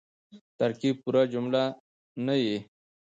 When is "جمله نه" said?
1.33-2.35